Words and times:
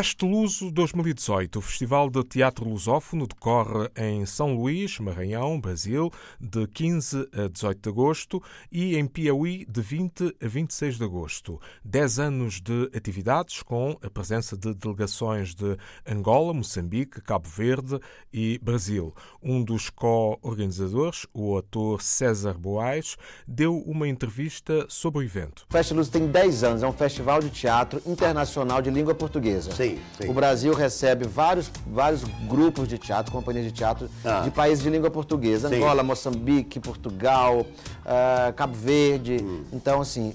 Feste 0.00 0.24
Luso 0.24 0.70
2018. 0.70 1.58
O 1.58 1.60
Festival 1.60 2.08
de 2.08 2.24
Teatro 2.24 2.66
Lusófono 2.66 3.26
decorre 3.26 3.90
em 3.94 4.24
São 4.24 4.54
Luís, 4.54 4.98
Maranhão, 4.98 5.60
Brasil, 5.60 6.10
de 6.40 6.66
15 6.68 7.28
a 7.34 7.48
18 7.48 7.82
de 7.82 7.88
agosto 7.90 8.42
e 8.72 8.96
em 8.96 9.06
Piauí, 9.06 9.66
de 9.68 9.82
20 9.82 10.36
a 10.42 10.48
26 10.48 10.96
de 10.96 11.04
agosto. 11.04 11.60
Dez 11.84 12.18
anos 12.18 12.62
de 12.62 12.90
atividades 12.96 13.62
com 13.62 13.98
a 14.02 14.08
presença 14.08 14.56
de 14.56 14.72
delegações 14.72 15.54
de 15.54 15.76
Angola, 16.08 16.54
Moçambique, 16.54 17.20
Cabo 17.20 17.50
Verde 17.50 18.00
e 18.32 18.58
Brasil. 18.62 19.14
Um 19.42 19.62
dos 19.62 19.90
co-organizadores, 19.90 21.26
o 21.34 21.58
ator 21.58 22.00
César 22.00 22.54
Boais, 22.54 23.18
deu 23.46 23.76
uma 23.76 24.08
entrevista 24.08 24.86
sobre 24.88 25.20
o 25.20 25.22
evento. 25.22 25.66
O 25.68 25.72
Feste 25.74 25.92
Luso 25.92 26.10
tem 26.10 26.26
10 26.26 26.64
anos, 26.64 26.82
é 26.82 26.86
um 26.86 26.92
festival 26.94 27.40
de 27.40 27.50
teatro 27.50 28.00
internacional 28.06 28.80
de 28.80 28.88
língua 28.88 29.14
portuguesa. 29.14 29.70
Sim, 29.72 29.89
sim. 30.20 30.28
O 30.28 30.32
Brasil 30.32 30.72
recebe 30.74 31.26
vários, 31.26 31.70
vários 31.86 32.22
grupos 32.48 32.86
de 32.88 32.98
teatro, 32.98 33.32
companhias 33.32 33.64
de 33.64 33.72
teatro 33.72 34.08
Ah. 34.24 34.40
de 34.40 34.50
países 34.50 34.82
de 34.84 34.90
língua 34.90 35.10
portuguesa. 35.10 35.68
Sim. 35.68 35.76
Angola, 35.76 36.02
Moçambique, 36.02 36.78
Portugal, 36.80 37.64
ah, 38.04 38.52
Cabo 38.56 38.74
Verde. 38.74 39.38
Hum. 39.42 39.62
Então, 39.72 40.00
assim, 40.00 40.34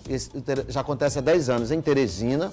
já 0.67 0.81
acontece 0.81 1.19
há 1.19 1.21
10 1.21 1.49
anos 1.49 1.71
em 1.71 1.79
Teresina. 1.81 2.51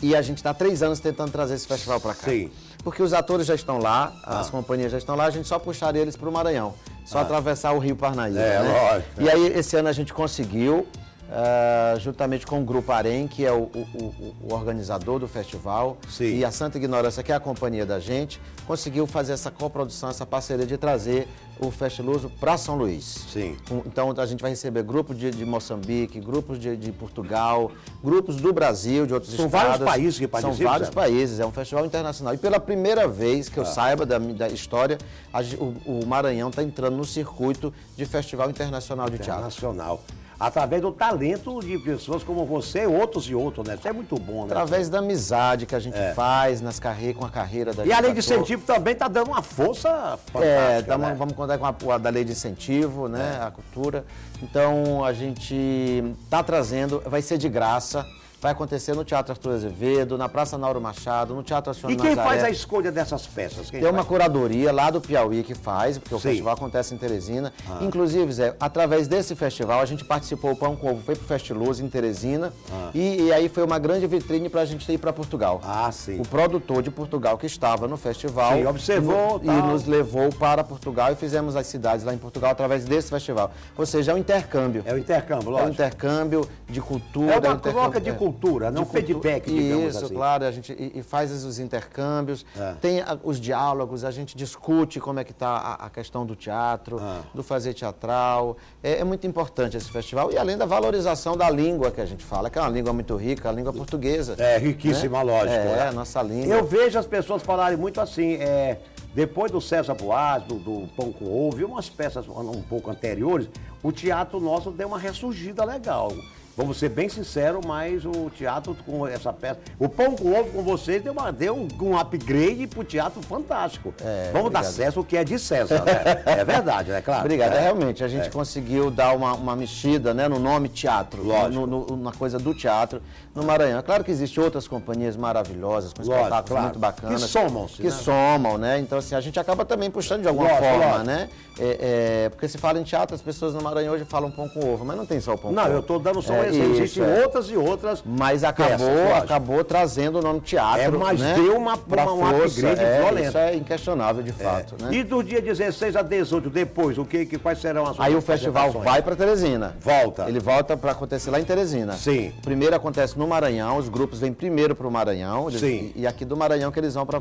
E 0.00 0.14
a 0.14 0.22
gente 0.22 0.36
está 0.36 0.50
há 0.50 0.54
três 0.54 0.80
anos 0.80 1.00
tentando 1.00 1.32
trazer 1.32 1.54
esse 1.54 1.66
festival 1.66 2.00
para 2.00 2.14
cá. 2.14 2.30
Sim. 2.30 2.50
Porque 2.84 3.02
os 3.02 3.12
atores 3.12 3.44
já 3.46 3.54
estão 3.56 3.78
lá, 3.78 4.12
Ah. 4.24 4.38
as 4.38 4.48
companhias 4.48 4.92
já 4.92 4.98
estão 4.98 5.16
lá, 5.16 5.24
a 5.24 5.30
gente 5.30 5.48
só 5.48 5.58
puxaria 5.58 6.00
eles 6.00 6.14
para 6.16 6.28
o 6.28 6.32
Maranhão. 6.32 6.72
Só 7.04 7.18
atravessar 7.18 7.72
o 7.72 7.78
Rio 7.80 7.96
Parnaíba. 7.96 8.38
É, 8.38 8.62
né? 8.62 8.90
lógico, 8.92 9.22
E 9.22 9.28
aí, 9.28 9.46
esse 9.58 9.76
ano 9.76 9.88
a 9.88 9.92
gente 9.92 10.12
conseguiu, 10.14 10.86
ah, 11.30 11.94
juntamente 11.98 12.46
com 12.46 12.60
o 12.60 12.64
Grupo 12.64 12.90
Arém, 12.92 13.28
que 13.28 13.44
é 13.44 13.52
o, 13.52 13.62
o- 13.74 14.34
o- 14.48 14.52
organizador 14.54 15.18
do 15.18 15.28
festival, 15.28 15.98
Sim. 16.08 16.36
e 16.38 16.44
a 16.44 16.50
Santa 16.50 16.78
Ignorância, 16.78 17.22
que 17.22 17.30
é 17.32 17.34
a 17.34 17.40
companhia 17.40 17.84
da 17.84 17.98
gente, 18.00 18.40
conseguiu 18.66 19.06
fazer 19.06 19.32
essa 19.32 19.50
coprodução, 19.50 20.08
essa 20.08 20.24
parceria 20.24 20.66
de 20.66 20.76
trazer 20.78 21.28
o 21.60 21.70
Festiluso 21.72 22.30
para 22.38 22.56
São 22.56 22.76
Luís. 22.76 23.26
Sim. 23.32 23.56
Então 23.84 24.14
a 24.16 24.26
gente 24.26 24.40
vai 24.40 24.50
receber 24.50 24.82
grupos 24.84 25.18
de, 25.18 25.30
de 25.30 25.44
Moçambique, 25.44 26.20
grupos 26.20 26.58
de, 26.58 26.76
de 26.76 26.92
Portugal, 26.92 27.72
grupos 28.02 28.36
do 28.36 28.52
Brasil, 28.52 29.06
de 29.06 29.12
outros 29.14 29.34
São 29.34 29.46
estados. 29.46 29.68
vários 29.78 29.84
países 29.88 30.18
que 30.18 30.24
São 30.24 30.30
participam, 30.30 30.70
vários 30.70 30.88
Zé? 30.88 30.94
países, 30.94 31.40
é 31.40 31.46
um 31.46 31.50
festival 31.52 31.84
internacional. 31.84 32.32
E 32.34 32.38
pela 32.38 32.60
primeira 32.60 33.08
vez 33.08 33.48
Ah. 33.48 33.50
que 33.50 33.58
eu 33.58 33.66
saiba 33.66 34.06
da, 34.06 34.18
da 34.18 34.48
história, 34.48 34.98
a 35.32 35.40
o, 35.58 36.00
o 36.02 36.06
Maranhão 36.06 36.48
está 36.48 36.62
entrando 36.62 36.96
no 36.96 37.04
circuito 37.04 37.74
de 37.96 38.04
Festival 38.06 38.48
Internacional 38.50 39.06
de 39.10 39.16
Teatro. 39.18 39.32
Internacional. 39.34 40.00
Através 40.40 40.80
do 40.80 40.92
talento 40.92 41.58
de 41.60 41.76
pessoas 41.78 42.22
como 42.22 42.46
você, 42.46 42.86
outros 42.86 43.28
e 43.28 43.34
outros, 43.34 43.66
né? 43.66 43.74
Isso 43.74 43.88
é 43.88 43.92
muito 43.92 44.16
bom, 44.16 44.42
né? 44.46 44.52
Através 44.52 44.88
da 44.88 45.00
amizade 45.00 45.66
que 45.66 45.74
a 45.74 45.80
gente 45.80 45.98
faz 46.14 46.60
nas 46.60 46.78
carre... 46.78 47.12
com 47.12 47.24
a 47.24 47.28
carreira 47.28 47.74
da 47.74 47.84
E 47.84 47.92
a 47.92 47.98
lei 47.98 48.12
de 48.12 48.20
incentivo 48.20 48.62
também 48.64 48.92
está 48.92 49.08
dando 49.08 49.28
uma 49.32 49.42
força 49.42 50.16
É, 50.40 50.80
tamo- 50.82 51.06
né? 51.06 51.16
vamos 51.18 51.34
contar 51.34 51.58
com 51.58 51.66
a, 51.66 51.74
a 51.94 51.98
da 51.98 52.08
lei 52.10 52.22
de 52.22 52.32
incentivo, 52.32 53.08
né? 53.08 53.38
É. 53.40 53.44
A 53.46 53.50
cultura. 53.50 54.04
Então 54.40 55.04
a 55.04 55.12
gente 55.12 56.04
está 56.22 56.40
trazendo, 56.42 57.02
vai 57.04 57.20
ser 57.20 57.36
de 57.36 57.48
graça. 57.48 58.06
Vai 58.40 58.52
acontecer 58.52 58.94
no 58.94 59.04
Teatro 59.04 59.32
Arthur 59.32 59.54
Azevedo, 59.54 60.16
na 60.16 60.28
Praça 60.28 60.56
Nauro 60.56 60.80
Machado, 60.80 61.34
no 61.34 61.42
Teatro 61.42 61.72
E 61.72 61.74
Nacional 61.74 61.96
quem 61.98 62.14
Nazaré. 62.14 62.28
faz 62.28 62.44
a 62.44 62.50
escolha 62.50 62.92
dessas 62.92 63.26
peças? 63.26 63.68
Quem 63.68 63.80
Tem 63.80 63.88
uma 63.88 63.96
faz? 63.98 64.06
curadoria 64.08 64.70
lá 64.72 64.90
do 64.92 65.00
Piauí 65.00 65.42
que 65.42 65.56
faz, 65.56 65.98
porque 65.98 66.14
o 66.14 66.20
Sim. 66.20 66.28
Ah. 66.28 66.30
festival 66.30 66.54
acontece 66.54 66.94
em 66.94 66.98
Teresina. 66.98 67.52
Inclusive, 67.80 68.32
Zé, 68.32 68.54
através 68.60 69.08
desse 69.08 69.34
festival, 69.34 69.80
a 69.80 69.84
gente 69.86 70.04
participou, 70.04 70.52
o 70.52 70.56
Pão 70.56 70.76
com 70.76 70.88
Ovo 70.92 71.02
foi 71.02 71.16
pro 71.16 71.26
Festiloso 71.26 71.84
em 71.84 71.88
Teresina. 71.88 72.52
E, 72.94 73.22
e 73.22 73.32
aí 73.32 73.48
foi 73.48 73.64
uma 73.64 73.76
grande 73.78 74.06
vitrine 74.06 74.48
para 74.48 74.60
a 74.60 74.64
gente 74.64 74.90
ir 74.92 74.98
para 74.98 75.12
Portugal. 75.12 75.60
Ah, 75.64 75.90
sim. 75.90 76.20
O 76.20 76.22
produtor 76.22 76.80
de 76.80 76.92
Portugal 76.92 77.36
que 77.36 77.46
estava 77.46 77.88
no 77.88 77.96
festival 77.96 78.52
Sim, 78.56 78.66
observou, 78.66 79.40
e, 79.42 79.46
tal. 79.46 79.66
nos 79.66 79.84
levou 79.84 80.32
para 80.32 80.62
Portugal 80.62 81.10
e 81.12 81.16
fizemos 81.16 81.56
as 81.56 81.66
cidades 81.66 82.04
lá 82.04 82.14
em 82.14 82.18
Portugal 82.18 82.52
através 82.52 82.84
desse 82.84 83.10
festival. 83.10 83.50
Ou 83.76 83.84
seja, 83.84 84.12
é 84.12 84.14
um 84.14 84.18
intercâmbio. 84.18 84.84
É 84.86 84.94
o 84.94 84.98
intercâmbio, 84.98 85.46
É 85.46 85.48
um 85.48 85.52
lógico. 85.54 85.72
intercâmbio 85.72 86.48
de 86.68 86.80
cultura. 86.80 87.32
É 87.32 87.36
um 87.36 87.38
uma 87.40 87.46
intercâmbio- 87.48 87.72
troca 87.80 88.00
de 88.00 88.10
é, 88.10 88.12
cultura, 88.32 88.70
não 88.70 88.82
de 88.82 88.88
cultu- 88.90 89.06
feedback, 89.06 89.50
digamos 89.50 89.94
Isso, 89.96 90.04
assim. 90.04 90.14
claro, 90.14 90.44
a 90.44 90.50
gente 90.50 90.72
e, 90.72 90.98
e 90.98 91.02
faz 91.02 91.32
os 91.44 91.58
intercâmbios, 91.58 92.44
É. 92.56 92.74
tem 92.80 93.00
a- 93.00 93.18
os 93.24 93.40
diálogos, 93.40 94.04
a 94.04 94.10
gente 94.10 94.36
discute 94.36 95.00
como 95.00 95.18
é 95.20 95.24
que 95.24 95.32
está 95.32 95.48
a, 95.48 95.86
a 95.86 95.90
questão 95.90 96.26
do 96.26 96.36
teatro, 96.36 96.98
Ah. 97.00 97.20
do 97.34 97.42
fazer 97.42 97.74
teatral. 97.74 98.56
É, 98.82 98.98
é 99.00 99.04
muito 99.04 99.26
importante 99.26 99.76
esse 99.76 99.90
festival 99.90 100.30
e 100.32 100.36
além 100.38 100.56
da 100.56 100.66
valorização 100.66 101.36
da 101.36 101.48
língua 101.50 101.90
que 101.90 102.00
a 102.00 102.06
gente 102.06 102.24
fala, 102.24 102.50
que 102.50 102.58
é 102.58 102.62
uma 102.62 102.70
língua 102.70 102.92
muito 102.92 103.16
rica, 103.16 103.48
a 103.48 103.52
língua 103.52 103.72
portuguesa. 103.72 104.34
É, 104.38 104.58
riquíssima, 104.58 105.24
né? 105.24 105.32
lógico. 105.32 105.54
É, 105.54 105.64
né? 105.76 105.88
a 105.88 105.92
nossa 105.92 106.22
língua. 106.22 106.54
Eu 106.54 106.64
vejo 106.64 106.98
as 106.98 107.06
pessoas 107.06 107.42
falarem 107.42 107.76
muito 107.78 108.00
assim, 108.00 108.34
é, 108.34 108.78
depois 109.14 109.50
do 109.50 109.60
César 109.60 109.94
Boas, 109.94 110.42
do, 110.44 110.54
do 110.56 110.88
Pão 110.96 111.12
com 111.12 111.24
Ovo, 111.48 111.60
e 111.60 111.64
umas 111.64 111.88
peças 111.88 112.26
um 112.28 112.62
pouco 112.62 112.90
anteriores, 112.90 113.48
o 113.82 113.90
teatro 113.90 114.38
nosso 114.38 114.70
deu 114.70 114.88
uma 114.88 114.98
ressurgida 114.98 115.64
legal. 115.64 116.12
Vamos 116.58 116.76
ser 116.76 116.88
bem 116.88 117.08
sinceros, 117.08 117.64
mas 117.64 118.04
o 118.04 118.28
teatro 118.36 118.76
com 118.84 119.06
essa 119.06 119.32
peça. 119.32 119.60
O 119.78 119.88
Pão 119.88 120.16
com 120.16 120.32
Ovo 120.38 120.50
com 120.50 120.62
vocês 120.64 121.00
deu, 121.02 121.12
uma- 121.12 121.30
deu 121.30 121.54
um, 121.54 121.68
um 121.80 121.96
upgrade 121.96 122.66
pro 122.66 122.82
teatro 122.82 123.22
fantástico. 123.22 123.94
É, 124.04 124.30
Vamos 124.32 124.50
dar 124.50 124.58
obrigado. 124.58 124.72
César 124.74 124.98
o 125.00 125.04
que 125.04 125.16
é 125.16 125.22
de 125.22 125.38
César, 125.38 125.84
né? 125.84 126.22
É 126.26 126.44
verdade, 126.44 126.90
né? 126.90 127.00
Claro. 127.00 127.20
Obrigado. 127.20 127.52
É, 127.54 127.58
É. 127.58 127.60
realmente, 127.60 128.02
a 128.02 128.08
gente 128.08 128.28
conseguiu 128.28 128.90
dar 128.90 129.14
uma, 129.14 129.34
uma 129.34 129.54
mexida 129.54 130.12
né, 130.12 130.26
no 130.26 130.40
nome 130.40 130.68
teatro, 130.68 131.22
Lógico. 131.24 131.64
no- 131.66 131.86
no- 131.86 131.96
na 131.96 132.10
coisa 132.12 132.38
do 132.40 132.52
teatro 132.52 133.00
no 133.34 133.44
Maranhão. 133.44 133.78
É 133.78 133.82
Claro 133.82 134.02
que 134.02 134.10
existem 134.10 134.42
outras 134.42 134.66
companhias 134.66 135.16
maravilhosas, 135.16 135.92
com 135.92 136.02
Lógico, 136.02 136.16
espetáculos 136.16 136.48
claro. 136.50 136.64
muito 136.64 136.78
bacanas. 136.80 137.22
Que 137.22 137.28
somam-se, 137.30 137.76
Que 137.76 137.84
né? 137.84 137.90
somam, 137.90 138.58
né? 138.58 138.80
Então, 138.80 138.98
assim, 138.98 139.14
a 139.14 139.20
gente 139.20 139.38
acaba 139.38 139.64
também 139.64 139.90
puxando 139.92 140.22
de 140.22 140.28
alguma 140.28 140.48
Lógico, 140.48 140.64
forma, 140.66 141.04
né? 141.04 141.28
É, 141.60 142.24
é, 142.24 142.28
porque 142.28 142.46
se 142.48 142.56
fala 142.58 142.78
em 142.78 142.84
teatro, 142.84 143.14
as 143.14 143.22
pessoas 143.22 143.52
no 143.54 143.60
Maranhão 143.62 143.94
hoje 143.94 144.04
falam 144.04 144.30
pão 144.30 144.48
com 144.48 144.72
ovo, 144.72 144.84
mas 144.84 144.96
não 144.96 145.04
tem 145.06 145.20
só 145.20 145.34
o 145.34 145.38
pão 145.38 145.50
Não, 145.50 145.62
com 145.62 145.68
ovo. 145.68 145.76
eu 145.76 145.80
estou 145.80 145.98
dando 145.98 146.22
só 146.22 146.32
um 146.32 146.47
É, 146.56 146.58
isso, 146.58 146.82
Existem 146.82 147.02
é. 147.04 147.22
outras 147.22 147.50
e 147.50 147.56
outras. 147.56 148.02
Mas 148.04 148.44
acabou, 148.44 148.76
peças, 148.88 149.22
acabou 149.22 149.64
trazendo 149.64 150.18
o 150.18 150.22
nome 150.22 150.40
teatro. 150.40 150.80
É, 150.82 150.88
mas 150.90 151.20
né? 151.20 151.34
deu 151.34 151.56
uma- 151.56 151.74
uma- 151.74 152.12
um 152.12 152.18
força. 152.18 152.44
upgrade 152.46 152.80
é, 152.84 153.00
violento. 153.00 153.28
Isso 153.28 153.38
é 153.38 153.54
inquestionável, 153.54 154.22
de 154.22 154.32
fato. 154.32 154.76
Né? 154.82 154.94
E 154.94 155.02
do 155.02 155.22
dia 155.22 155.40
16 155.40 155.96
a 155.96 156.02
18, 156.02 156.50
depois, 156.50 156.98
o 156.98 157.04
que, 157.04 157.26
que, 157.26 157.38
quais 157.38 157.60
serão 157.60 157.86
as 157.86 157.98
Aí 158.00 158.14
o 158.14 158.20
festival 158.20 158.70
vai 158.72 159.02
para 159.02 159.14
Teresina. 159.16 159.76
Volta. 159.80 160.28
Ele 160.28 160.40
volta 160.40 160.76
para 160.76 160.92
acontecer 160.92 161.30
lá 161.30 161.40
em 161.40 161.44
Teresina. 161.44 161.94
Sim. 161.94 162.32
O 162.38 162.42
primeiro 162.42 162.74
acontece 162.74 163.18
no 163.18 163.26
Maranhão, 163.26 163.76
os 163.76 163.88
grupos 163.88 164.20
vêm 164.20 164.32
primeiro 164.32 164.74
para 164.74 164.86
o 164.86 164.90
Maranhão. 164.90 165.48
eles- 165.48 165.60
Sim. 165.60 165.92
E, 165.94 166.02
e 166.02 166.06
aqui 166.06 166.24
do 166.24 166.36
Maranhão 166.36 166.70
que 166.72 166.78
eles 166.80 166.94
vão 166.94 167.04
para 167.06 167.18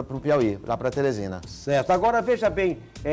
o 0.00 0.20
Piauí, 0.20 0.58
lá 0.66 0.76
para 0.76 0.90
Teresina. 0.90 1.40
Certo. 1.46 1.90
Agora 1.90 2.20
veja 2.22 2.50
bem, 2.50 2.78
é, 3.04 3.12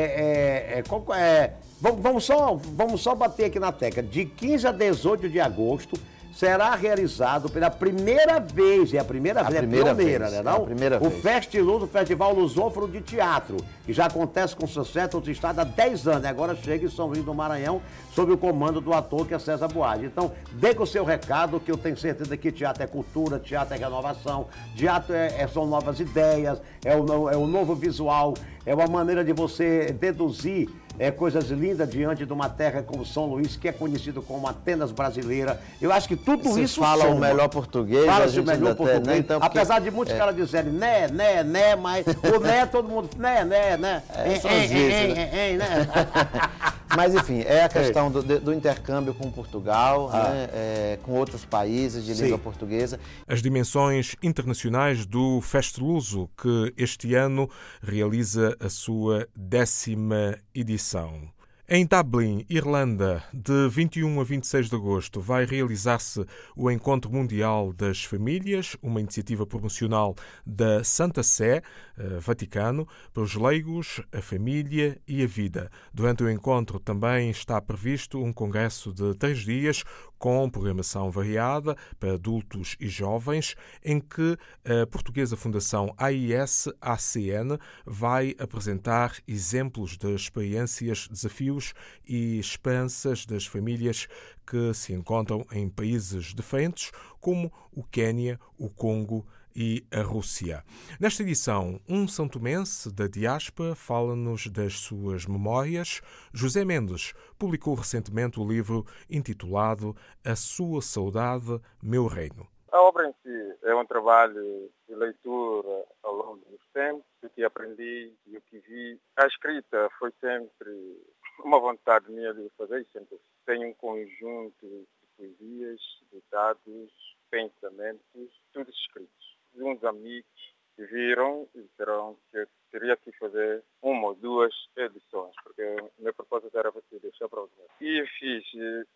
é, 0.74 0.78
é, 0.78 0.82
qual- 0.82 1.04
é, 1.14 1.52
vamos, 1.80 2.00
vamos 2.02 2.24
só, 2.24 2.54
vamos 2.76 3.00
só 3.02 3.14
bater 3.14 3.46
aqui 3.46 3.58
na 3.60 3.72
tecla. 3.72 4.02
De 4.02 4.24
15 4.24 4.66
a 4.66 4.72
18 4.72 5.28
de 5.28 5.40
agosto 5.40 5.98
será 6.32 6.74
realizado 6.74 7.48
pela 7.48 7.70
primeira 7.70 8.40
vez, 8.40 8.92
é 8.92 8.98
a 8.98 9.04
primeira 9.04 9.40
A 9.42 9.44
vez, 9.44 9.58
primeira 9.58 9.90
é 9.90 9.94
pioneira, 9.94 10.24
vez, 10.28 10.32
né? 10.32 10.36
é 10.38 10.40
a 10.40 10.42
Não? 10.58 10.64
primeira 10.64 10.96
o 10.96 11.08
vez. 11.08 11.22
Festiluz, 11.22 11.84
o 11.84 11.86
Festival 11.86 12.34
Lusóforo 12.34 12.88
de 12.88 13.00
Teatro, 13.00 13.56
que 13.86 13.92
já 13.92 14.06
acontece 14.06 14.56
com 14.56 14.66
sucesso 14.66 15.20
no 15.20 15.30
estado 15.30 15.60
há 15.60 15.64
10 15.64 16.08
anos. 16.08 16.24
Agora 16.24 16.56
chega 16.56 16.86
em 16.86 16.90
São 16.90 17.06
Luís 17.06 17.24
do 17.24 17.32
Maranhão, 17.32 17.80
sob 18.12 18.32
o 18.32 18.36
comando 18.36 18.80
do 18.80 18.92
ator 18.92 19.28
que 19.28 19.32
é 19.34 19.38
César 19.38 19.68
Boade. 19.68 20.06
Então, 20.06 20.32
dê 20.54 20.74
com 20.74 20.82
o 20.82 20.86
seu 20.88 21.04
recado, 21.04 21.60
que 21.60 21.70
eu 21.70 21.76
tenho 21.78 21.96
certeza 21.96 22.36
que 22.36 22.50
teatro 22.50 22.82
é 22.82 22.86
cultura, 22.88 23.38
teatro 23.38 23.72
é 23.72 23.78
renovação, 23.78 24.48
teatro 24.76 25.14
é, 25.14 25.40
é- 25.40 25.46
são 25.46 25.64
novas 25.66 26.00
ideias, 26.00 26.60
é 26.84 26.96
o, 26.96 27.30
é 27.30 27.36
o 27.36 27.46
novo 27.46 27.76
visual, 27.76 28.34
é 28.66 28.74
uma 28.74 28.86
maneira 28.86 29.24
de 29.24 29.32
você 29.32 29.92
deduzir 29.98 30.68
é, 30.96 31.10
coisas 31.10 31.46
lindas 31.50 31.90
diante 31.90 32.24
de 32.24 32.32
uma 32.32 32.48
terra 32.48 32.80
como 32.82 33.04
São 33.04 33.26
Luís, 33.26 33.56
que 33.56 33.66
é 33.66 33.72
conhecido 33.72 34.22
como 34.22 34.46
Atenas 34.46 34.92
brasileira. 34.92 35.60
Eu 35.82 35.92
acho 35.92 36.06
que 36.06 36.14
tudo 36.14 36.52
Se 36.52 36.62
isso 36.62 36.80
fala 36.80 37.04
o 37.06 37.08
soma. 37.08 37.26
melhor 37.28 37.48
português, 37.48 38.06
Fala-se 38.06 38.38
o 38.38 38.44
melhor 38.44 38.68
tem, 38.68 38.76
português. 38.76 39.06
né? 39.06 39.18
Então, 39.18 39.40
porque- 39.40 39.58
Apesar 39.58 39.80
de 39.80 39.90
muitos 39.90 40.14
caras 40.16 40.36
dizerem 40.36 40.70
né, 40.72 41.08
né, 41.08 41.42
né, 41.42 41.74
mas 41.74 42.06
o 42.06 42.38
né 42.38 42.64
todo 42.66 42.88
mundo, 42.88 43.10
né, 43.18 43.44
né, 43.44 43.76
né. 43.76 44.02
É, 44.10 44.36
são 44.36 44.48
Hein, 44.50 44.64
os 44.66 44.70
hein, 44.70 44.78
vezes, 44.78 44.94
hein, 45.08 45.14
né? 45.14 45.30
hein, 45.32 45.50
hein, 45.50 45.56
né? 45.56 45.66
Mas 46.96 47.14
enfim, 47.14 47.40
é 47.46 47.64
a 47.64 47.68
questão 47.70 48.10
do, 48.10 48.22
do 48.22 48.52
intercâmbio 48.52 49.14
com 49.14 49.30
Portugal, 49.30 50.10
Ah. 50.12 50.30
né, 50.30 50.48
é, 50.52 50.98
com 51.02 51.12
outros 51.12 51.44
países 51.44 52.04
de 52.04 52.14
Sim. 52.14 52.24
língua 52.24 52.38
portuguesa. 52.38 52.98
As 53.26 53.42
dimensões 53.42 54.14
internacionais 54.22 55.04
do 55.06 55.40
Festeluso, 55.40 56.28
que 56.40 56.72
este 56.76 57.14
ano 57.14 57.48
realiza 57.82 58.56
a 58.60 58.68
sua 58.68 59.26
décima 59.36 60.36
edição. 60.54 61.28
Em 61.76 61.84
Dublin, 61.84 62.46
Irlanda, 62.48 63.24
de 63.32 63.68
21 63.68 64.20
a 64.20 64.22
26 64.22 64.70
de 64.70 64.76
agosto, 64.76 65.20
vai 65.20 65.44
realizar-se 65.44 66.24
o 66.54 66.70
Encontro 66.70 67.10
Mundial 67.10 67.72
das 67.72 68.04
Famílias, 68.04 68.76
uma 68.80 69.00
iniciativa 69.00 69.44
promocional 69.44 70.14
da 70.46 70.84
Santa 70.84 71.24
Sé, 71.24 71.62
eh, 71.98 72.20
Vaticano, 72.20 72.86
para 73.12 73.24
os 73.24 73.34
leigos, 73.34 74.00
a 74.12 74.22
família 74.22 75.00
e 75.08 75.24
a 75.24 75.26
vida. 75.26 75.68
Durante 75.92 76.22
o 76.22 76.30
encontro 76.30 76.78
também 76.78 77.28
está 77.28 77.60
previsto 77.60 78.22
um 78.22 78.32
congresso 78.32 78.92
de 78.92 79.12
três 79.16 79.40
dias 79.40 79.82
com 80.16 80.48
programação 80.48 81.10
variada 81.10 81.76
para 81.98 82.14
adultos 82.14 82.76
e 82.78 82.86
jovens, 82.86 83.56
em 83.84 83.98
que 83.98 84.38
a 84.64 84.86
portuguesa 84.86 85.36
Fundação 85.36 85.92
AIS-ACN 85.98 87.58
vai 87.84 88.34
apresentar 88.38 89.16
exemplos 89.26 89.98
de 89.98 90.14
experiências, 90.14 91.08
desafios 91.10 91.63
e 92.06 92.38
esperanças 92.38 93.24
das 93.24 93.46
famílias 93.46 94.08
que 94.46 94.74
se 94.74 94.92
encontram 94.92 95.46
em 95.52 95.68
países 95.68 96.34
diferentes, 96.34 96.90
como 97.20 97.52
o 97.72 97.82
Quênia, 97.84 98.38
o 98.58 98.68
Congo 98.68 99.24
e 99.54 99.86
a 99.92 100.02
Rússia. 100.02 100.64
Nesta 100.98 101.22
edição, 101.22 101.80
um 101.88 102.08
santomense 102.08 102.92
da 102.92 103.06
diáspora 103.06 103.74
fala-nos 103.74 104.48
das 104.48 104.80
suas 104.80 105.26
memórias. 105.26 106.02
José 106.32 106.64
Mendes 106.64 107.12
publicou 107.38 107.74
recentemente 107.74 108.40
o 108.40 108.46
livro 108.46 108.84
intitulado 109.08 109.94
A 110.24 110.34
Sua 110.34 110.82
Saudade, 110.82 111.60
Meu 111.82 112.06
Reino. 112.06 112.48
A 112.72 112.82
obra 112.82 113.08
em 113.08 113.14
si 113.22 113.56
é 113.62 113.74
um 113.74 113.86
trabalho 113.86 114.68
de 114.88 114.94
leitura 114.96 115.84
ao 116.02 116.12
longo 116.12 116.44
dos 116.50 116.60
tempos, 116.72 117.04
o 117.22 117.28
que 117.28 117.44
aprendi 117.44 118.12
e 118.26 118.36
o 118.36 118.42
que 118.42 118.58
vi. 118.58 118.98
A 119.16 119.26
escrita 119.28 119.88
foi 119.96 120.12
sempre 120.20 121.00
uma 121.40 121.58
vontade 121.58 122.10
minha 122.10 122.32
de 122.32 122.48
fazer, 122.56 122.86
sempre 122.92 123.18
tenho 123.46 123.68
um 123.68 123.74
conjunto 123.74 124.66
de 124.66 124.86
poesias, 125.16 125.80
ditados, 126.12 126.90
pensamentos, 127.30 128.30
tudo 128.52 128.70
escritos 128.70 129.36
de 129.54 129.62
uns 129.62 129.82
amigos 129.84 130.54
que 130.76 130.84
viram 130.86 131.48
e 131.54 131.62
disseram 131.62 132.16
que 132.32 132.46
teria 132.70 132.96
que 132.96 133.12
fazer 133.12 133.62
uma 133.80 134.08
ou 134.08 134.14
duas 134.16 134.52
edições, 134.76 135.34
porque 135.44 135.62
o 135.62 136.02
meu 136.02 136.12
propósito 136.12 136.58
era 136.58 136.70
você 136.70 136.98
deixar 136.98 137.28
para 137.28 137.42
você. 137.42 137.62
E 137.80 138.04
fiz 138.18 138.44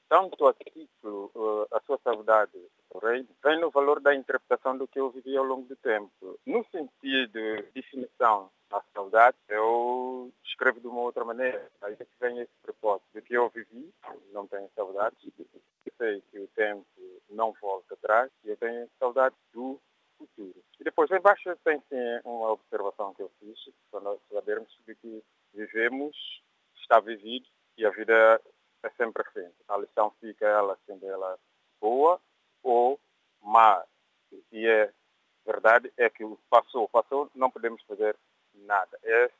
tanto 0.08 0.46
a 0.46 0.54
título, 0.54 1.30
uh, 1.34 1.68
a 1.70 1.80
sua 1.80 1.98
saudade 2.02 2.58
rei, 3.00 3.24
vem 3.44 3.60
no 3.60 3.70
valor 3.70 4.00
da 4.00 4.14
interpretação 4.14 4.76
do 4.76 4.88
que 4.88 4.98
eu 4.98 5.10
vivi 5.10 5.36
ao 5.36 5.44
longo 5.44 5.68
do 5.68 5.76
tempo. 5.76 6.38
No 6.44 6.64
sentido 6.72 7.32
de 7.32 7.62
definição 7.74 8.50
da 8.68 8.82
saudade, 8.92 9.36
eu 9.48 10.32
escrevo 10.44 10.80
de 10.80 10.88
uma 10.88 11.00
outra 11.00 11.24
maneira. 11.24 11.70
Aí 11.82 11.92
é 11.92 12.04
que 12.04 12.10
vem 12.20 12.40
esse 12.40 12.52
propósito 12.62 13.06
do 13.14 13.22
que 13.22 13.34
eu 13.34 13.48
vivi, 13.50 13.92
não 14.32 14.46
tenho 14.48 14.68
saudades, 14.74 15.18
sei 15.98 16.22
que 16.30 16.38
o 16.38 16.48
tempo 16.48 16.86
volta 17.78 17.94
atrás, 17.94 18.30
e 18.44 18.50
eu 18.50 18.56
tenho 18.56 18.88
saudade 18.98 19.34
do 19.52 19.80
futuro. 20.16 20.62
E 20.80 20.84
depois, 20.84 21.10
embaixo 21.10 21.54
tem 21.64 21.80
sim 21.88 22.20
uma 22.24 22.52
observação 22.52 23.14
que 23.14 23.22
eu 23.22 23.30
fiz, 23.38 23.58
para 23.90 24.00
nós 24.00 24.20
sabermos 24.32 24.68
de 24.86 24.94
que 24.96 25.22
vivemos, 25.54 26.16
está 26.76 27.00
vivido 27.00 27.46
e 27.76 27.86
a 27.86 27.90
vida 27.90 28.40
é 28.82 28.90
sempre 28.90 29.22
assim. 29.26 29.52
A 29.68 29.76
lição 29.76 30.10
fica 30.20 30.46
ela 30.46 30.78
sendo 30.86 31.06
ela 31.06 31.38
boa 31.80 32.20
ou 32.62 32.98
má. 33.42 33.84
E 34.52 34.66
é 34.66 34.92
verdade 35.46 35.92
é 35.96 36.10
que 36.10 36.24
o 36.24 36.38
passou, 36.50 36.88
passou, 36.88 37.30
não 37.34 37.50
podemos 37.50 37.82
fazer 37.82 38.16
nada. 38.54 38.98
Esse 39.02 39.34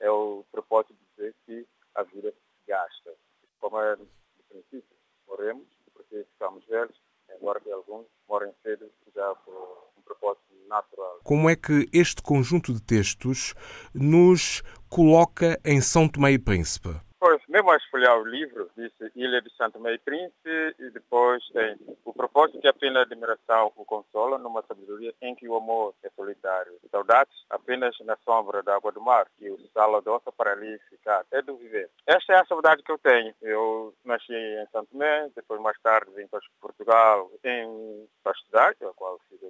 é 0.00 0.10
o 0.10 0.44
propósito 0.50 0.94
de 0.94 1.00
dizer 1.10 1.34
que 1.46 1.66
a 1.94 2.02
vida 2.02 2.32
gasta. 2.66 3.14
Como 3.60 3.78
é 3.80 3.96
no 3.96 4.08
princípio, 4.48 4.96
morremos, 5.28 5.66
porque 5.92 6.24
ficamos 6.32 6.64
velhos, 6.66 6.96
embora 7.36 7.60
que 7.60 7.70
alguns 7.70 8.06
morem 8.28 8.52
cedo 8.62 8.90
já 9.14 9.34
por 9.36 9.90
um 9.96 10.02
propósito 10.02 10.54
natural. 10.66 11.11
Como 11.22 11.48
é 11.48 11.56
que 11.56 11.88
este 11.92 12.22
conjunto 12.22 12.72
de 12.72 12.82
textos 12.82 13.54
nos 13.94 14.62
coloca 14.88 15.58
em 15.64 15.80
São 15.80 16.08
Tomé 16.08 16.32
e 16.32 16.38
Príncipe? 16.38 16.90
Pois, 17.24 17.40
mesmo 17.48 17.70
a 17.70 17.76
esfolhar 17.76 18.18
o 18.18 18.24
livro, 18.24 18.68
disse 18.76 19.12
Ilha 19.14 19.40
de 19.40 19.48
Santo 19.56 19.78
e 19.88 19.98
Príncipe, 19.98 20.74
e 20.76 20.90
depois 20.90 21.40
tem 21.50 21.76
o 22.04 22.12
propósito 22.12 22.60
que 22.60 22.66
apenas 22.66 22.96
a 22.96 23.02
admiração 23.02 23.72
o 23.76 23.84
consola, 23.84 24.38
numa 24.38 24.60
sabedoria 24.62 25.14
em 25.22 25.32
que 25.32 25.48
o 25.48 25.54
amor 25.54 25.94
é 26.02 26.10
solitário. 26.16 26.72
Saudades 26.90 27.32
apenas 27.48 27.96
na 28.00 28.16
sombra 28.24 28.60
da 28.64 28.74
água 28.74 28.90
do 28.90 29.00
mar, 29.00 29.28
que 29.38 29.48
o 29.48 29.56
sal 29.72 29.94
adoça 29.94 30.32
para 30.32 30.50
ali 30.50 30.76
ficar. 30.90 31.24
É 31.30 31.40
do 31.42 31.56
viver. 31.56 31.88
Esta 32.08 32.32
é 32.32 32.36
a 32.40 32.44
saudade 32.44 32.82
que 32.82 32.90
eu 32.90 32.98
tenho. 32.98 33.32
Eu 33.40 33.94
nasci 34.04 34.34
em 34.34 34.66
Santo 34.72 34.88
Tomé, 34.90 35.30
depois 35.36 35.60
mais 35.60 35.80
tarde 35.80 36.10
vim 36.16 36.26
para 36.26 36.40
Portugal 36.60 37.30
em, 37.44 38.08
para 38.24 38.32
estudar, 38.32 38.70
a 38.70 38.94
qual 38.96 39.20
fiz 39.28 39.40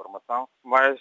formação, 0.00 0.48
mas 0.64 0.98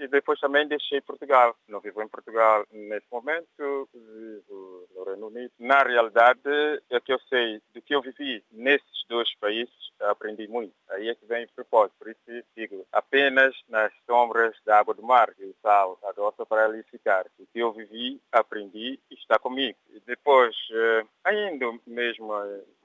e 0.00 0.08
depois 0.08 0.40
também 0.40 0.66
deixei 0.66 1.00
Portugal. 1.02 1.54
Não 1.68 1.78
vivo 1.78 2.02
em 2.02 2.08
Portugal 2.08 2.64
nesse 2.72 3.06
momento, 3.12 3.88
vivo 3.92 4.88
no 4.94 5.04
Reino 5.04 5.26
Unido. 5.26 5.52
Na 5.58 5.82
realidade, 5.82 6.40
é 6.88 6.98
que 7.00 7.12
eu 7.12 7.20
sei 7.28 7.60
do 7.74 7.82
que 7.82 7.94
eu 7.94 8.00
vivi 8.00 8.42
nesses 8.50 9.04
dois 9.10 9.34
países, 9.34 9.74
aprendi 10.00 10.48
muito. 10.48 10.72
Aí 10.88 11.08
é 11.08 11.14
que 11.14 11.26
vem 11.26 11.44
o 11.44 11.52
propósito. 11.52 11.96
Por 11.98 12.08
isso 12.08 12.44
digo, 12.56 12.86
apenas 12.92 13.54
nas 13.68 13.92
sombras 14.06 14.56
da 14.64 14.78
água 14.78 14.94
do 14.94 15.02
mar, 15.02 15.34
e 15.38 15.44
o 15.44 15.54
sal 15.60 15.98
adoça 16.04 16.46
para 16.46 16.64
ali 16.64 16.82
ficar. 16.84 17.26
O 17.38 17.46
que 17.46 17.58
eu 17.58 17.70
vivi, 17.72 18.18
aprendi 18.32 18.98
está 19.10 19.38
comigo. 19.38 19.78
E 19.90 20.00
depois, 20.00 20.56
eh, 20.72 21.04
ainda 21.24 21.66
mesmo 21.86 22.32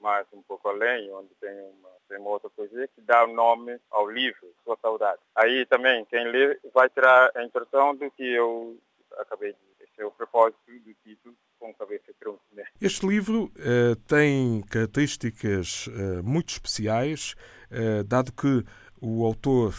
mais 0.00 0.26
um 0.34 0.42
pouco 0.42 0.68
além, 0.68 1.10
onde 1.12 1.34
tem 1.40 1.50
uma, 1.50 1.90
tem 2.08 2.18
uma 2.18 2.30
outra 2.30 2.50
coisa 2.50 2.86
que 2.88 3.00
dá 3.00 3.24
o 3.24 3.32
nome 3.32 3.78
ao 3.90 4.10
livro, 4.10 4.54
Sua 4.66 4.76
Saudade. 4.82 5.20
Aí 5.36 5.64
também, 5.66 6.04
quem 6.06 6.28
lê 6.28 6.58
vai 6.74 6.90
ter 6.90 7.06
a 7.06 7.44
impressão 7.44 7.94
do 7.94 8.10
que 8.10 8.24
eu 8.24 8.76
acabei 9.16 9.52
de 9.52 9.58
esse 9.96 10.02
é 10.02 10.04
o 10.04 10.10
propósito 10.10 10.58
do 10.66 10.94
título 11.02 11.34
com 11.58 11.72
cabeça 11.72 12.12
tronco. 12.20 12.42
Né? 12.52 12.64
Este 12.80 13.06
livro 13.06 13.44
uh, 13.44 13.96
tem 14.06 14.60
características 14.68 15.86
uh, 15.86 16.22
muito 16.22 16.50
especiais, 16.50 17.34
uh, 17.70 18.04
dado 18.04 18.30
que 18.32 18.62
o 19.00 19.24
autor 19.24 19.74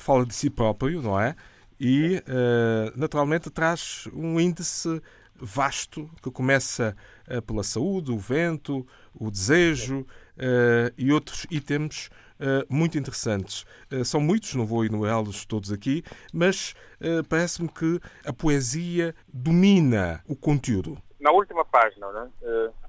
fala 0.00 0.24
de 0.24 0.34
si 0.34 0.48
próprio, 0.48 1.02
não 1.02 1.20
é? 1.20 1.36
E, 1.78 2.22
naturalmente, 2.96 3.50
traz 3.50 4.08
um 4.14 4.40
índice 4.40 5.02
vasto 5.34 6.08
que 6.22 6.30
começa 6.30 6.96
pela 7.46 7.62
saúde, 7.62 8.10
o 8.10 8.16
vento, 8.16 8.86
o 9.12 9.30
desejo 9.30 10.06
e 10.96 11.12
outros 11.12 11.46
itens 11.50 12.10
eh, 12.40 12.66
muito 12.68 12.98
interessantes. 12.98 13.64
Uh, 13.90 14.04
são 14.04 14.20
muitos, 14.20 14.54
não 14.54 14.66
vou 14.66 14.84
enumerá-los 14.84 15.44
todos 15.44 15.72
aqui, 15.72 16.02
mas 16.32 16.74
parece-me 17.28 17.68
que 17.68 18.00
a 18.24 18.32
poesia 18.32 19.14
domina 19.32 20.22
o 20.26 20.34
conteúdo. 20.34 20.98
Na 21.20 21.30
última 21.30 21.64
página, 21.64 22.10
né? 22.12 22.30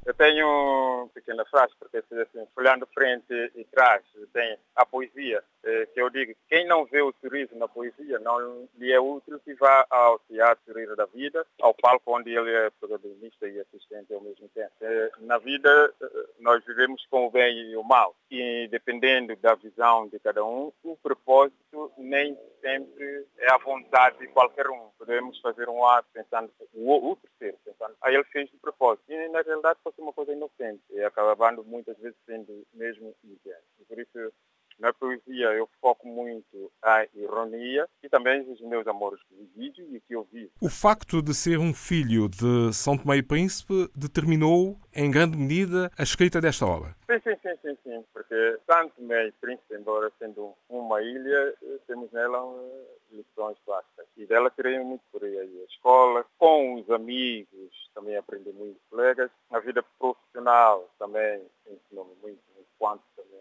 Eu 0.05 0.13
tenho 0.13 0.47
uma 0.47 1.09
pequena 1.09 1.43
frase, 1.45 1.73
porque 1.79 1.97
assim, 1.97 2.47
folhando 2.53 2.87
frente 2.93 3.33
e 3.55 3.63
trás, 3.65 4.03
tem 4.31 4.55
a 4.75 4.85
poesia, 4.85 5.43
eh, 5.63 5.87
que 5.87 5.99
eu 5.99 6.11
digo, 6.11 6.31
quem 6.47 6.67
não 6.67 6.85
vê 6.85 7.01
o 7.01 7.13
sorriso 7.19 7.55
na 7.55 7.67
poesia 7.67 8.19
não 8.19 8.69
lhe 8.77 8.91
é 8.91 8.99
útil 8.99 9.39
que 9.39 9.55
vá 9.55 9.83
ao 9.89 10.19
teatro 10.19 10.75
Rir 10.75 10.95
da 10.95 11.05
Vida, 11.07 11.43
ao 11.59 11.73
palco 11.73 12.15
onde 12.15 12.29
ele 12.29 12.51
é 12.51 12.69
protagonista 12.79 13.47
e 13.47 13.59
assistente 13.59 14.13
ao 14.13 14.21
mesmo 14.21 14.47
tempo. 14.49 14.71
Eh, 14.79 15.09
na 15.21 15.39
vida, 15.39 15.91
eh, 15.99 16.25
nós 16.39 16.63
vivemos 16.63 17.03
com 17.07 17.25
o 17.25 17.31
bem 17.31 17.71
e 17.71 17.75
o 17.75 17.83
mal, 17.83 18.15
e 18.29 18.67
dependendo 18.69 19.35
da 19.37 19.55
visão 19.55 20.07
de 20.07 20.19
cada 20.19 20.45
um, 20.45 20.71
o 20.83 20.95
propósito 20.97 21.91
nem 21.97 22.37
sempre 22.61 23.25
é 23.39 23.51
a 23.51 23.57
vontade 23.57 24.19
de 24.19 24.27
qualquer 24.27 24.67
um. 24.69 24.89
Podemos 24.99 25.39
fazer 25.39 25.67
um 25.67 25.83
ato 25.85 26.07
pensando, 26.13 26.51
o 26.73 27.15
terceiro 27.15 27.57
pensando, 27.65 27.95
aí 28.01 28.13
ele 28.13 28.23
fez 28.25 28.49
de 28.51 28.57
propósito. 28.57 29.03
E 29.09 29.27
na 29.29 29.41
realidade, 29.41 29.79
uma 30.01 30.13
coisa 30.13 30.33
inocente 30.33 30.81
e 30.89 31.03
acabando 31.03 31.63
muitas 31.63 31.97
vezes 31.97 32.17
sendo 32.25 32.65
mesmo 32.73 33.13
ingênuo. 33.23 33.61
Por 33.87 33.99
isso, 33.99 34.33
na 34.79 34.91
poesia 34.91 35.47
eu 35.53 35.69
foco 35.79 36.07
muito 36.07 36.71
a 36.81 37.05
ironia 37.13 37.87
e 38.03 38.09
também 38.09 38.41
os 38.51 38.59
meus 38.61 38.85
amores 38.87 39.19
que 39.23 39.35
vídeo 39.55 39.87
e 39.95 39.99
que 40.01 40.15
eu 40.15 40.27
vivo. 40.31 40.51
O 40.61 40.69
facto 40.69 41.21
de 41.21 41.33
ser 41.33 41.59
um 41.59 41.73
filho 41.73 42.27
de 42.27 42.73
São 42.73 42.97
Tomé 42.97 43.17
e 43.17 43.23
Príncipe 43.23 43.89
determinou, 43.95 44.77
em 44.93 45.09
grande 45.09 45.37
medida, 45.37 45.89
a 45.97 46.03
escrita 46.03 46.41
desta 46.41 46.65
obra? 46.65 46.95
Sim, 47.07 47.19
sim, 47.23 47.35
sim, 47.41 47.57
sim, 47.61 47.77
sim 47.83 48.05
porque 48.13 48.59
São 48.65 48.89
Tomé 48.89 49.27
e 49.27 49.31
Príncipe, 49.33 49.75
embora 49.75 50.11
sendo 50.19 50.53
uma 50.69 51.01
ilha, 51.01 51.53
temos 51.87 52.11
nela 52.11 52.39
eh, 52.39 53.15
lições 53.15 53.57
básicas. 53.65 54.05
E 54.17 54.25
dela 54.25 54.49
tirei 54.49 54.79
muito 54.79 55.03
por 55.11 55.23
aí. 55.23 55.37
A 55.37 55.71
escola, 55.71 56.25
com 56.37 56.75
os 56.75 56.89
amigos, 56.89 57.64
também 58.05 58.17
aprendi 58.17 58.51
muito 58.51 58.79
colegas. 58.89 59.31
A 59.49 59.59
vida 59.59 59.83
profissional 59.97 60.87
também 60.99 61.41
ensinou-me 61.67 62.13
muito, 62.21 62.39
quanto 62.77 63.03
também 63.15 63.39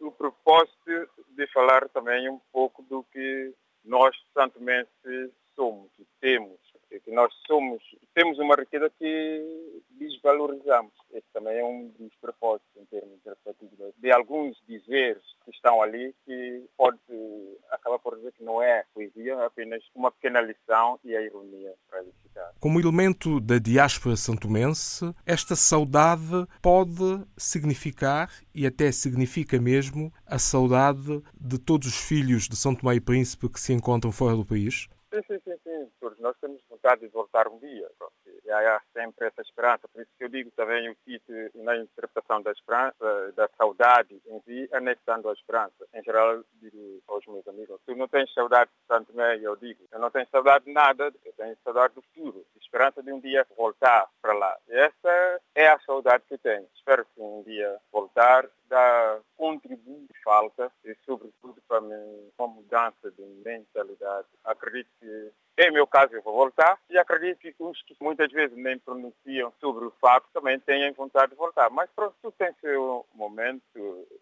o 0.00 0.12
propósito 0.12 1.08
de 1.30 1.46
falar 1.52 1.88
também 1.88 2.28
um 2.28 2.38
pouco 2.52 2.82
do 2.82 3.02
que 3.04 3.54
nós 3.84 4.14
santomenses 4.34 5.30
somos 5.54 5.90
e 5.98 6.06
temos. 6.20 6.58
que 6.90 7.10
nós 7.10 7.32
somos, 7.46 7.82
temos 8.12 8.38
uma 8.38 8.54
riqueza 8.54 8.90
que 8.90 9.82
desvalorizamos. 9.92 10.92
Esse 11.12 11.26
também 11.32 11.58
é 11.58 11.64
um 11.64 11.88
dos 11.98 12.14
propósitos 12.16 12.68
em 12.76 12.84
termos 12.84 13.14
interpretativos 13.14 13.94
de 13.96 14.12
alguns 14.12 14.56
dizeres 14.68 15.22
que 15.44 15.50
estão 15.50 15.82
ali 15.82 16.14
que 16.24 16.64
pode 16.76 16.98
acabar 17.70 17.98
por 17.98 18.14
dizer 18.14 18.22
que 18.36 18.44
não 18.44 18.62
é 18.62 18.84
poesia, 18.92 19.34
é 19.34 19.46
apenas 19.46 19.82
uma 19.94 20.10
pequena 20.10 20.40
lição 20.40 20.98
e 21.04 21.16
a 21.16 21.22
ironia 21.22 21.74
para 21.88 22.00
elicitar. 22.00 22.52
Como 22.60 22.80
elemento 22.80 23.40
da 23.40 23.58
diáspora 23.58 24.16
santomense, 24.16 25.14
esta 25.24 25.56
saudade 25.56 26.46
pode 26.60 27.24
significar, 27.36 28.30
e 28.54 28.66
até 28.66 28.90
significa 28.92 29.60
mesmo, 29.60 30.12
a 30.26 30.38
saudade 30.38 31.22
de 31.38 31.58
todos 31.58 31.88
os 31.88 32.08
filhos 32.08 32.48
de 32.48 32.56
São 32.56 32.74
Tomé 32.74 32.96
e 32.96 33.00
Príncipe 33.00 33.48
que 33.48 33.60
se 33.60 33.72
encontram 33.72 34.12
fora 34.12 34.36
do 34.36 34.44
país? 34.44 34.88
Sim, 35.12 35.20
sim, 35.26 35.38
sim, 35.44 35.56
sim. 35.62 35.88
Nós 36.18 36.36
temos 36.40 36.60
vontade 36.68 37.02
de 37.02 37.08
voltar 37.08 37.48
um 37.48 37.58
dia. 37.58 37.88
E 38.44 38.50
há 38.50 38.80
sempre 38.92 39.26
essa 39.26 39.42
esperança. 39.42 39.88
Por 39.88 40.02
isso 40.02 40.10
que 40.16 40.24
eu 40.24 40.28
digo 40.28 40.50
também 40.52 40.90
o 40.90 40.96
título 41.04 41.50
na 41.54 41.76
interpretação 41.76 42.42
da 42.42 42.52
esperança, 42.52 43.32
da 43.34 43.48
saudade 43.56 44.20
em 44.26 44.40
si, 44.42 44.68
anexando 44.72 45.28
a 45.28 45.32
esperança. 45.32 45.86
Em 45.94 46.02
geral, 46.02 46.42
digo 46.60 47.02
aos 47.08 47.24
meus 47.26 47.46
amigos, 47.48 47.80
tu 47.86 47.94
não 47.94 48.08
tens 48.08 48.32
saudade 48.32 48.70
de 48.70 48.86
Santo 48.86 49.12
Tomé? 49.12 49.38
Eu 49.38 49.56
digo, 49.56 49.84
eu 49.90 49.98
não 49.98 50.10
tenho 50.10 50.28
saudade 50.28 50.64
de 50.64 50.72
nada, 50.72 51.12
eu 51.24 51.32
tenho 51.32 51.56
saudade 51.64 51.94
do 51.94 52.02
futuro. 52.02 52.44
De 52.54 52.60
esperança 52.60 53.02
de 53.02 53.12
um 53.12 53.20
dia 53.20 53.46
voltar 53.56 54.08
para 54.20 54.32
lá. 54.32 54.58
E 54.68 54.74
essa 54.74 55.40
é 55.54 55.68
a 55.68 55.78
saudade 55.80 56.24
que 56.28 56.38
tenho. 56.38 56.68
Espero 56.74 57.04
que 57.04 57.20
um 57.20 57.42
dia 57.42 57.78
voltar 57.92 58.48
da 58.68 59.20
contributo 59.36 60.12
que 60.12 60.22
falta 60.22 60.70
e, 60.84 60.94
sobretudo, 61.04 61.60
para 61.68 61.80
uma 61.80 62.48
mudança 62.48 63.10
de 63.10 63.22
mentalidade. 63.44 64.26
Acredito 64.44 64.88
que, 65.00 65.32
em 65.64 65.72
meu 65.72 65.86
caso, 65.86 66.14
eu 66.14 66.22
vou 66.22 66.34
voltar 66.34 66.78
e 66.90 66.98
acredito 66.98 67.38
que 67.38 67.54
os 67.58 67.82
que 67.82 67.96
muitas 68.00 68.30
vezes 68.30 68.56
nem 68.56 68.78
pronunciam 68.78 69.52
sobre 69.60 69.84
o 69.84 69.92
facto 70.00 70.28
também 70.32 70.58
tenham 70.60 70.92
vontade 70.94 71.32
de 71.32 71.36
voltar. 71.36 71.70
Mas 71.70 71.88
pronto, 71.94 72.14
tudo 72.22 72.34
tem 72.38 72.52
seu 72.60 73.06
momento, 73.14 73.62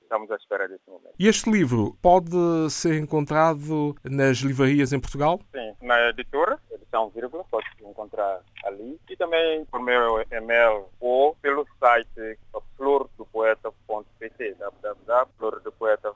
estamos 0.02 0.30
à 0.30 0.36
espera 0.36 0.68
desse 0.68 0.88
momento. 0.88 1.14
E 1.18 1.28
este 1.28 1.50
livro 1.50 1.96
pode 2.00 2.30
ser 2.70 2.98
encontrado 2.98 3.94
nas 4.04 4.38
livrarias 4.38 4.92
em 4.92 5.00
Portugal? 5.00 5.40
Sim, 5.52 5.74
na 5.82 6.10
editora, 6.10 6.58
edição 6.70 7.08
vírgula, 7.10 7.44
pode 7.50 7.66
encontrar 7.80 8.40
ali. 8.64 9.00
E 9.08 9.16
também 9.16 9.64
por 9.66 9.80
meu 9.80 10.24
e-mail 10.30 10.86
ou 11.00 11.34
pelo 11.36 11.66
site 11.78 12.38
flordopoeta.pt 12.76 14.54
www.flordopoeta.pt 14.54 16.11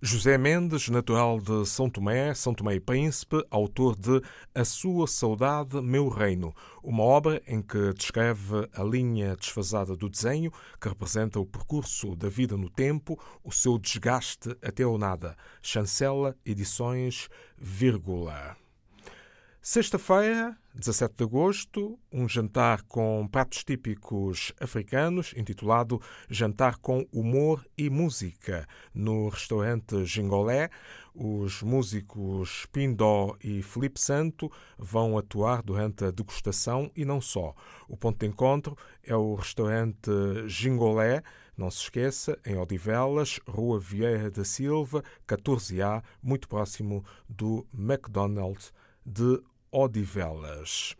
José 0.00 0.38
Mendes, 0.38 0.88
natural 0.88 1.40
de 1.40 1.66
São 1.66 1.90
Tomé, 1.90 2.32
São 2.32 2.54
Tomé 2.54 2.76
e 2.76 2.80
Príncipe, 2.80 3.44
autor 3.50 3.96
de 3.96 4.22
A 4.54 4.64
Sua 4.64 5.08
Saudade, 5.08 5.82
Meu 5.82 6.08
Reino, 6.08 6.54
uma 6.84 7.02
obra 7.02 7.42
em 7.48 7.60
que 7.60 7.92
descreve 7.94 8.68
a 8.72 8.84
linha 8.84 9.34
desfasada 9.34 9.96
do 9.96 10.08
desenho, 10.08 10.52
que 10.80 10.88
representa 10.88 11.40
o 11.40 11.46
percurso 11.46 12.14
da 12.14 12.28
vida 12.28 12.56
no 12.56 12.70
tempo, 12.70 13.18
o 13.42 13.50
seu 13.50 13.76
desgaste 13.76 14.56
até 14.62 14.86
o 14.86 14.96
nada. 14.96 15.36
Chancela 15.60 16.36
Edições, 16.46 17.28
vírgula. 17.56 18.56
Sexta-feira, 19.60 20.56
17 20.72 21.16
de 21.16 21.24
agosto, 21.24 21.98
um 22.12 22.28
jantar 22.28 22.82
com 22.82 23.26
pratos 23.30 23.64
típicos 23.64 24.52
africanos, 24.60 25.34
intitulado 25.36 26.00
Jantar 26.30 26.78
com 26.78 27.04
Humor 27.12 27.66
e 27.76 27.90
Música, 27.90 28.66
no 28.94 29.28
restaurante 29.28 30.04
Gingolé. 30.06 30.70
Os 31.12 31.60
músicos 31.60 32.66
Pindó 32.72 33.36
e 33.42 33.60
Felipe 33.60 34.00
Santo 34.00 34.50
vão 34.78 35.18
atuar 35.18 35.60
durante 35.60 36.04
a 36.04 36.12
degustação 36.12 36.90
e 36.94 37.04
não 37.04 37.20
só. 37.20 37.52
O 37.88 37.96
ponto 37.96 38.20
de 38.20 38.26
encontro 38.26 38.76
é 39.02 39.16
o 39.16 39.34
restaurante 39.34 40.08
Gingolé, 40.46 41.20
não 41.56 41.68
se 41.68 41.82
esqueça, 41.82 42.38
em 42.46 42.56
Odivelas, 42.56 43.40
Rua 43.46 43.80
Vieira 43.80 44.30
da 44.30 44.44
Silva, 44.44 45.02
14A, 45.26 46.02
muito 46.22 46.48
próximo 46.48 47.04
do 47.28 47.66
McDonald's 47.76 48.72
de 49.08 49.40
Odivelas. 49.72 50.94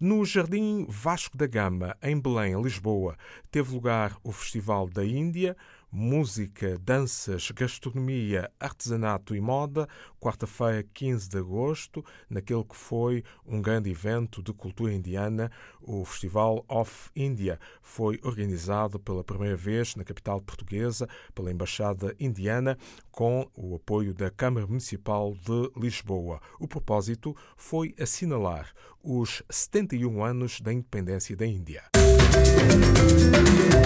No 0.00 0.24
Jardim 0.24 0.86
Vasco 0.88 1.36
da 1.36 1.46
Gama, 1.46 1.94
em 2.02 2.18
Belém, 2.18 2.60
Lisboa, 2.60 3.16
teve 3.50 3.74
lugar 3.74 4.16
o 4.24 4.32
Festival 4.32 4.88
da 4.88 5.04
Índia, 5.04 5.54
música, 5.90 6.78
danças, 6.78 7.50
gastronomia, 7.50 8.50
artesanato 8.60 9.34
e 9.34 9.40
moda, 9.40 9.88
quarta-feira, 10.20 10.84
15 10.94 11.28
de 11.28 11.38
agosto, 11.38 12.04
naquele 12.28 12.64
que 12.64 12.76
foi 12.76 13.24
um 13.44 13.60
grande 13.60 13.90
evento 13.90 14.42
de 14.42 14.52
cultura 14.52 14.92
indiana, 14.92 15.50
o 15.80 16.04
Festival 16.04 16.64
of 16.68 17.10
India. 17.16 17.58
Foi 17.82 18.20
organizado 18.22 19.00
pela 19.00 19.24
primeira 19.24 19.56
vez 19.56 19.96
na 19.96 20.04
capital 20.04 20.40
portuguesa 20.40 21.08
pela 21.34 21.50
Embaixada 21.50 22.14
Indiana, 22.20 22.78
com 23.10 23.50
o 23.56 23.74
apoio 23.74 24.14
da 24.14 24.30
Câmara 24.30 24.66
Municipal 24.66 25.34
de 25.34 25.70
Lisboa. 25.76 26.40
O 26.58 26.68
propósito 26.68 27.34
foi 27.56 27.94
assinalar 27.98 28.72
os 29.02 29.42
71 29.50 30.22
anos 30.22 30.60
da 30.60 30.72
independência 30.72 31.36
da 31.36 31.46
Índia. 31.46 31.84